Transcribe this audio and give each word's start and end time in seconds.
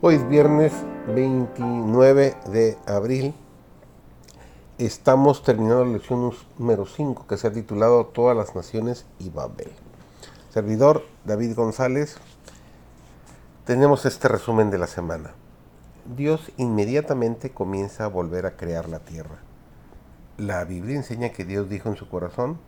Hoy 0.00 0.14
es 0.14 0.28
viernes 0.28 0.72
29 1.12 2.36
de 2.52 2.78
abril. 2.86 3.34
Estamos 4.78 5.42
terminando 5.42 5.84
la 5.84 5.90
lección 5.94 6.32
número 6.56 6.86
5 6.86 7.26
que 7.26 7.36
se 7.36 7.48
ha 7.48 7.52
titulado 7.52 8.06
Todas 8.06 8.36
las 8.36 8.54
Naciones 8.54 9.06
y 9.18 9.30
Babel. 9.30 9.72
Servidor 10.50 11.02
David 11.24 11.56
González, 11.56 12.16
tenemos 13.64 14.06
este 14.06 14.28
resumen 14.28 14.70
de 14.70 14.78
la 14.78 14.86
semana. 14.86 15.32
Dios 16.16 16.52
inmediatamente 16.58 17.50
comienza 17.50 18.04
a 18.04 18.08
volver 18.08 18.46
a 18.46 18.56
crear 18.56 18.88
la 18.88 19.00
tierra. 19.00 19.40
La 20.36 20.62
Biblia 20.62 20.94
enseña 20.94 21.30
que 21.30 21.44
Dios 21.44 21.68
dijo 21.68 21.88
en 21.88 21.96
su 21.96 22.08
corazón, 22.08 22.60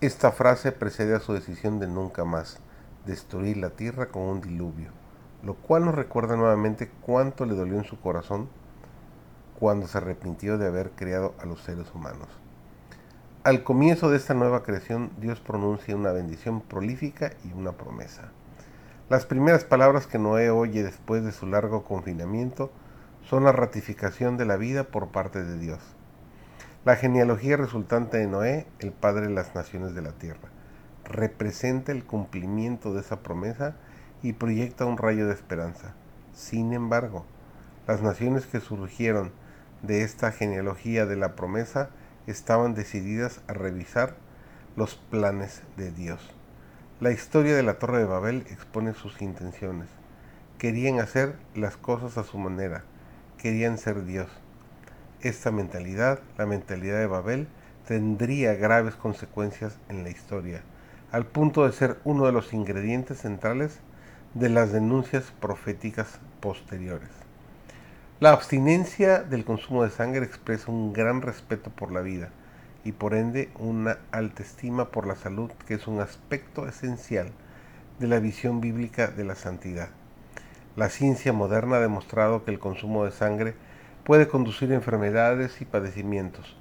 esta 0.00 0.32
frase 0.32 0.72
precede 0.72 1.14
a 1.14 1.20
su 1.20 1.32
decisión 1.32 1.78
de 1.78 1.86
nunca 1.86 2.24
más 2.24 2.58
destruir 3.06 3.56
la 3.56 3.70
tierra 3.70 4.08
con 4.08 4.22
un 4.22 4.40
diluvio 4.40 5.05
lo 5.46 5.54
cual 5.54 5.84
nos 5.84 5.94
recuerda 5.94 6.36
nuevamente 6.36 6.90
cuánto 7.02 7.46
le 7.46 7.54
dolió 7.54 7.78
en 7.78 7.84
su 7.84 8.00
corazón 8.00 8.48
cuando 9.60 9.86
se 9.86 9.96
arrepintió 9.96 10.58
de 10.58 10.66
haber 10.66 10.90
creado 10.90 11.34
a 11.40 11.46
los 11.46 11.62
seres 11.62 11.86
humanos. 11.94 12.26
Al 13.44 13.62
comienzo 13.62 14.10
de 14.10 14.16
esta 14.16 14.34
nueva 14.34 14.64
creación, 14.64 15.12
Dios 15.20 15.38
pronuncia 15.38 15.94
una 15.94 16.10
bendición 16.10 16.62
prolífica 16.62 17.30
y 17.44 17.52
una 17.52 17.72
promesa. 17.72 18.32
Las 19.08 19.24
primeras 19.24 19.62
palabras 19.62 20.08
que 20.08 20.18
Noé 20.18 20.50
oye 20.50 20.82
después 20.82 21.24
de 21.24 21.30
su 21.30 21.46
largo 21.46 21.84
confinamiento 21.84 22.72
son 23.22 23.44
la 23.44 23.52
ratificación 23.52 24.36
de 24.36 24.46
la 24.46 24.56
vida 24.56 24.82
por 24.82 25.08
parte 25.12 25.44
de 25.44 25.58
Dios. 25.58 25.78
La 26.84 26.96
genealogía 26.96 27.56
resultante 27.56 28.18
de 28.18 28.26
Noé, 28.26 28.66
el 28.80 28.90
padre 28.90 29.28
de 29.28 29.34
las 29.34 29.54
naciones 29.54 29.94
de 29.94 30.02
la 30.02 30.10
tierra, 30.10 30.48
representa 31.04 31.92
el 31.92 32.04
cumplimiento 32.04 32.92
de 32.92 33.00
esa 33.00 33.20
promesa 33.20 33.76
y 34.22 34.32
proyecta 34.32 34.86
un 34.86 34.98
rayo 34.98 35.26
de 35.26 35.34
esperanza. 35.34 35.94
Sin 36.34 36.72
embargo, 36.72 37.24
las 37.86 38.02
naciones 38.02 38.46
que 38.46 38.60
surgieron 38.60 39.32
de 39.82 40.02
esta 40.02 40.32
genealogía 40.32 41.06
de 41.06 41.16
la 41.16 41.36
promesa 41.36 41.90
estaban 42.26 42.74
decididas 42.74 43.40
a 43.46 43.52
revisar 43.52 44.16
los 44.76 44.96
planes 44.96 45.62
de 45.76 45.90
Dios. 45.92 46.20
La 47.00 47.12
historia 47.12 47.54
de 47.54 47.62
la 47.62 47.78
Torre 47.78 47.98
de 47.98 48.04
Babel 48.04 48.46
expone 48.50 48.94
sus 48.94 49.22
intenciones. 49.22 49.88
Querían 50.58 50.98
hacer 50.98 51.36
las 51.54 51.76
cosas 51.76 52.16
a 52.18 52.24
su 52.24 52.38
manera, 52.38 52.84
querían 53.38 53.78
ser 53.78 54.04
Dios. 54.04 54.28
Esta 55.20 55.50
mentalidad, 55.50 56.20
la 56.38 56.46
mentalidad 56.46 56.98
de 56.98 57.06
Babel, 57.06 57.48
tendría 57.86 58.54
graves 58.54 58.94
consecuencias 58.94 59.78
en 59.88 60.02
la 60.02 60.10
historia, 60.10 60.62
al 61.12 61.26
punto 61.26 61.64
de 61.64 61.72
ser 61.72 61.98
uno 62.04 62.26
de 62.26 62.32
los 62.32 62.52
ingredientes 62.52 63.20
centrales 63.20 63.80
de 64.38 64.50
las 64.50 64.70
denuncias 64.70 65.32
proféticas 65.40 66.18
posteriores. 66.40 67.08
La 68.20 68.32
abstinencia 68.32 69.22
del 69.22 69.46
consumo 69.46 69.82
de 69.82 69.88
sangre 69.88 70.26
expresa 70.26 70.70
un 70.70 70.92
gran 70.92 71.22
respeto 71.22 71.70
por 71.70 71.90
la 71.90 72.02
vida 72.02 72.28
y 72.84 72.92
por 72.92 73.14
ende 73.14 73.48
una 73.58 73.96
alta 74.10 74.42
estima 74.42 74.90
por 74.90 75.06
la 75.06 75.16
salud 75.16 75.50
que 75.66 75.72
es 75.72 75.86
un 75.86 76.00
aspecto 76.00 76.68
esencial 76.68 77.32
de 77.98 78.08
la 78.08 78.20
visión 78.20 78.60
bíblica 78.60 79.06
de 79.06 79.24
la 79.24 79.36
santidad. 79.36 79.88
La 80.76 80.90
ciencia 80.90 81.32
moderna 81.32 81.76
ha 81.76 81.80
demostrado 81.80 82.44
que 82.44 82.50
el 82.50 82.58
consumo 82.58 83.06
de 83.06 83.12
sangre 83.12 83.54
puede 84.04 84.28
conducir 84.28 84.70
a 84.70 84.74
enfermedades 84.74 85.62
y 85.62 85.64
padecimientos. 85.64 86.58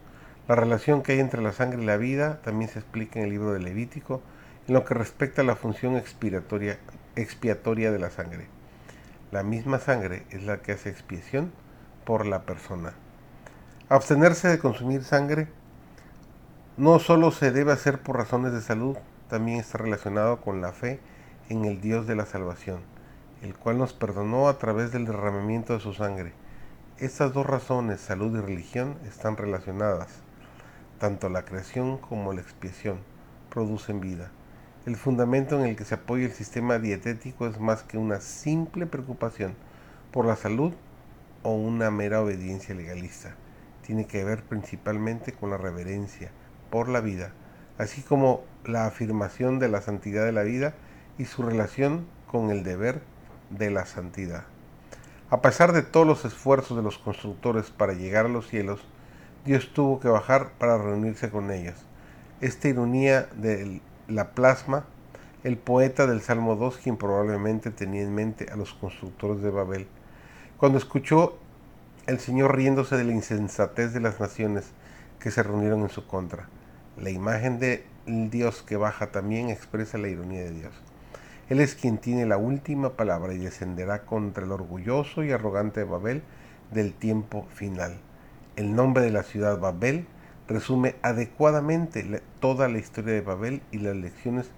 La 0.47 0.56
relación 0.56 1.03
que 1.03 1.12
hay 1.12 1.19
entre 1.19 1.41
la 1.41 1.52
sangre 1.52 1.84
y 1.84 1.85
la 1.85 1.97
vida 1.97 2.40
también 2.41 2.72
se 2.72 2.80
explica 2.80 3.19
en 3.19 3.25
el 3.25 3.31
libro 3.31 3.52
de 3.52 3.59
Levítico 3.59 4.22
en 4.66 4.75
lo 4.75 4.85
que 4.85 4.94
respecta 4.94 5.41
a 5.41 5.46
la 5.46 5.58
función 5.58 5.97
expiratoria 5.97 6.80
expiatoria 7.16 7.92
de 7.92 8.00
la 8.00 8.09
sangre. 8.09 8.48
La 9.31 9.44
misma 9.44 9.80
sangre 9.80 10.26
es 10.30 10.44
la 10.44 10.62
que 10.62 10.74
hace 10.74 10.90
expiación 10.90 11.52
por 12.06 12.26
la 12.26 12.44
persona. 12.44 12.94
Abstenerse 13.90 14.48
de 14.48 14.59
consumir 14.59 15.03
sangre 15.03 15.48
no 16.78 17.00
solo 17.00 17.31
se 17.31 17.52
debe 17.52 17.72
hacer 17.72 18.02
por 18.02 18.18
razones 18.18 18.52
de 18.52 18.62
salud, 18.62 18.98
también 19.30 19.59
está 19.59 19.78
relacionado 19.78 20.42
con 20.42 20.62
la 20.62 20.72
fe 20.72 21.00
en 21.50 21.66
el 21.66 21.81
Dios 21.81 22.08
de 22.08 22.16
la 22.16 22.26
salvación, 22.26 22.81
el 23.42 23.56
cual 23.56 23.78
nos 23.78 23.94
perdonó 23.94 24.50
a 24.50 24.58
través 24.58 24.92
del 24.92 25.06
derramamiento 25.06 25.74
de 25.74 25.80
su 25.80 25.94
sangre. 25.94 26.34
Estas 26.97 27.34
dos 27.34 27.46
razones, 27.46 28.02
salud 28.02 28.38
y 28.38 28.42
religión, 28.42 28.97
están 29.06 29.38
relacionadas. 29.38 30.09
Tanto 31.00 31.30
la 31.30 31.44
creación 31.44 31.97
como 31.97 32.34
la 32.34 32.42
expiación 32.42 33.00
producen 33.50 34.00
vida. 34.00 34.32
El 34.85 34.97
fundamento 34.97 35.59
en 35.59 35.66
el 35.66 35.75
que 35.75 35.84
se 35.84 35.96
apoya 35.96 36.25
el 36.25 36.31
sistema 36.31 36.78
dietético 36.78 37.47
es 37.47 37.59
más 37.59 37.81
que 37.81 37.97
una 37.97 38.22
simple 38.22 38.85
preocupación 38.85 39.56
por 40.12 40.28
la 40.28 40.35
salud 40.35 40.73
o 41.41 41.53
una 41.53 41.90
mera 41.90 42.22
obediencia 42.22 42.75
legalista. 42.75 43.34
Tiene 43.81 44.06
que 44.06 44.23
ver 44.23 44.44
principalmente 44.44 45.34
con 45.34 45.50
la 45.50 45.57
reverencia 45.57 46.29
por 46.69 46.88
la 46.88 47.01
vida, 47.01 47.31
así 47.79 48.03
como 48.03 48.44
la 48.63 48.85
afirmación 48.85 49.57
de 49.57 49.69
la 49.69 49.81
santidad 49.81 50.23
de 50.23 50.31
la 50.31 50.44
vida 50.44 50.75
y 51.17 51.25
su 51.25 51.41
relación 51.41 52.06
con 52.28 52.52
el 52.52 52.63
deber 52.63 53.02
de 53.50 53.72
la 53.72 53.88
santidad. 53.88 54.44
A 55.31 55.41
pesar 55.41 55.72
de 55.73 55.81
todos 55.81 56.06
los 56.06 56.25
esfuerzos 56.25 56.78
de 56.78 56.84
los 56.84 57.00
constructores 57.00 57.72
para 57.72 57.94
llegar 57.94 58.28
a 58.28 58.29
los 58.29 58.50
cielos, 58.50 58.81
Dios 59.46 59.73
tuvo 59.73 60.00
que 60.00 60.09
bajar 60.09 60.52
para 60.59 60.78
reunirse 60.78 61.31
con 61.31 61.50
ellos. 61.50 61.88
Esta 62.40 62.67
ironía 62.67 63.23
del 63.35 63.81
la 64.08 64.32
plasma 64.32 64.86
el 65.46 65.58
poeta 65.58 66.08
del 66.08 66.22
Salmo 66.22 66.56
2, 66.56 66.80
quien 66.80 66.98
probablemente 66.98 67.70
tenía 67.70 68.02
en 68.02 68.16
mente 68.16 68.48
a 68.52 68.56
los 68.56 68.74
constructores 68.74 69.44
de 69.44 69.52
Babel. 69.52 69.88
Cuando 70.58 70.80
escuchó 70.80 71.38
el 72.08 72.20
Señor 72.20 72.56
riéndose 72.56 72.98
de 72.98 73.04
la 73.04 73.12
insensatez 73.12 73.94
de 73.94 74.00
las 74.00 74.20
naciones 74.20 74.72
que 75.20 75.30
se 75.30 75.44
reunieron 75.44 75.82
en 75.82 75.90
su 75.90 76.08
contra. 76.08 76.48
La 76.98 77.12
imagen 77.12 77.60
de 77.60 77.86
Dios 78.08 78.64
que 78.64 78.76
baja 78.76 79.12
también 79.12 79.50
expresa 79.50 80.00
la 80.00 80.08
ironía 80.08 80.42
de 80.42 80.52
Dios. 80.52 80.74
Él 81.50 81.60
es 81.60 81.76
quien 81.76 82.00
tiene 82.00 82.26
la 82.26 82.38
última 82.38 82.94
palabra 82.94 83.34
y 83.34 83.38
descenderá 83.38 84.02
contra 84.04 84.46
el 84.46 84.52
orgulloso 84.52 85.24
y 85.24 85.32
arrogante 85.32 85.84
Babel 85.84 86.24
del 86.72 86.94
tiempo 86.94 87.46
final. 87.54 87.98
El 88.56 88.76
nombre 88.76 89.04
de 89.04 89.12
la 89.12 89.22
ciudad 89.22 89.60
Babel 89.60 90.08
resume 90.48 90.96
adecuadamente 91.02 92.22
toda 92.40 92.68
la 92.68 92.78
historia 92.78 93.14
de 93.14 93.22
Babel 93.22 93.62
y 93.72 93.80
las 93.80 93.96
lecciones 93.96 94.50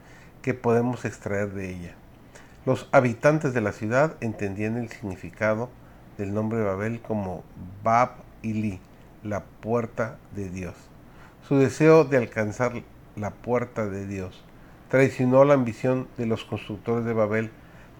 que 0.41 0.53
podemos 0.53 1.05
extraer 1.05 1.53
de 1.53 1.69
ella. 1.69 1.95
Los 2.65 2.89
habitantes 2.91 3.53
de 3.53 3.61
la 3.61 3.71
ciudad 3.71 4.15
entendían 4.19 4.77
el 4.77 4.89
significado 4.89 5.69
del 6.17 6.33
nombre 6.33 6.59
de 6.59 6.65
Babel 6.65 7.01
como 7.01 7.43
Bab 7.83 8.11
Ili, 8.41 8.79
la 9.23 9.43
puerta 9.43 10.17
de 10.35 10.49
Dios. 10.49 10.75
Su 11.47 11.57
deseo 11.57 12.03
de 12.03 12.17
alcanzar 12.17 12.73
la 13.15 13.31
puerta 13.31 13.85
de 13.85 14.05
Dios 14.05 14.43
traicionó 14.89 15.43
la 15.45 15.53
ambición 15.53 16.07
de 16.17 16.25
los 16.25 16.43
constructores 16.43 17.05
de 17.05 17.13
Babel 17.13 17.51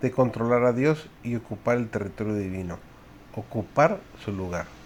de 0.01 0.11
controlar 0.11 0.63
a 0.63 0.73
Dios 0.73 1.09
y 1.23 1.35
ocupar 1.35 1.77
el 1.77 1.89
territorio 1.89 2.35
divino, 2.35 2.77
ocupar 3.35 3.99
su 4.23 4.31
lugar. 4.31 4.76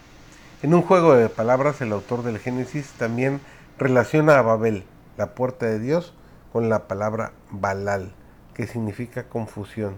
En 0.64 0.76
un 0.76 0.84
juego 0.84 1.16
de 1.16 1.28
palabras, 1.28 1.82
el 1.82 1.92
autor 1.92 2.22
del 2.22 2.38
Génesis 2.38 2.92
también 2.92 3.42
relaciona 3.80 4.38
a 4.38 4.44
Babel, 4.44 4.84
la 5.18 5.34
puerta 5.34 5.66
de 5.66 5.80
Dios, 5.80 6.14
con 6.54 6.70
la 6.70 6.88
palabra 6.88 7.32
Balal, 7.50 8.14
que 8.54 8.68
significa 8.68 9.24
confusión, 9.24 9.96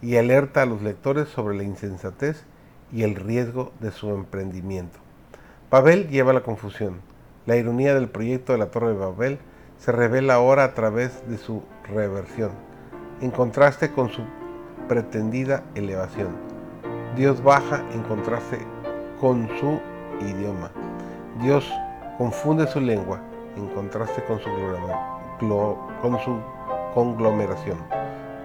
y 0.00 0.16
alerta 0.16 0.62
a 0.62 0.66
los 0.66 0.80
lectores 0.80 1.28
sobre 1.28 1.58
la 1.58 1.64
insensatez 1.64 2.44
y 2.90 3.02
el 3.02 3.16
riesgo 3.16 3.70
de 3.80 3.90
su 3.90 4.08
emprendimiento. 4.08 4.98
Babel 5.70 6.08
lleva 6.08 6.32
la 6.32 6.42
confusión. 6.42 7.02
La 7.44 7.56
ironía 7.56 7.94
del 7.94 8.08
proyecto 8.08 8.52
de 8.52 8.58
la 8.58 8.70
Torre 8.70 8.88
de 8.88 8.94
Babel 8.94 9.38
se 9.76 9.92
revela 9.92 10.34
ahora 10.34 10.64
a 10.64 10.72
través 10.72 11.28
de 11.28 11.36
su 11.36 11.64
reversión, 11.92 12.52
en 13.20 13.30
contraste 13.30 13.92
con 13.92 14.08
su 14.08 14.22
pretendida 14.88 15.64
elevación. 15.74 16.34
Dios 17.14 17.42
baja 17.42 17.84
en 17.92 18.02
contraste 18.04 18.58
con 19.20 19.50
su 19.60 19.78
idioma. 20.20 20.70
Dios 21.40 21.70
confunde 22.16 22.66
su 22.66 22.80
lengua 22.80 23.20
en 23.56 23.68
contraste 23.68 24.22
con 24.24 24.38
su, 24.40 24.50
con 26.02 26.18
su 26.20 26.40
conglomeración. 26.94 27.78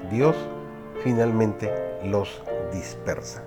Dios 0.10 0.36
finalmente 1.04 1.72
los 2.04 2.44
dispersa. 2.72 3.44